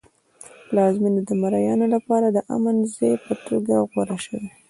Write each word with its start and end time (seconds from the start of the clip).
پلازمېنه 0.67 1.21
د 1.29 1.31
مریانو 1.41 1.85
لپاره 1.95 2.27
د 2.31 2.37
امن 2.55 2.75
ځای 2.95 3.15
په 3.25 3.33
توګه 3.47 3.73
غوره 3.91 4.17
شوی 4.23 4.43
و. 4.49 4.55